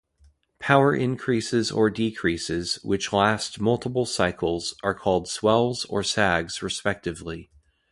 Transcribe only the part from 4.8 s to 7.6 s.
are called swells or sags, respectively.